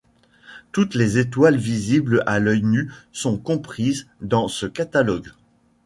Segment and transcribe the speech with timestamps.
[0.71, 5.29] Toutes les étoiles visibles à l'œil nu sont comprises dans ce catalogue.